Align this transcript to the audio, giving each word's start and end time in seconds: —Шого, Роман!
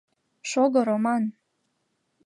—Шого, 0.49 0.81
Роман! 0.89 1.23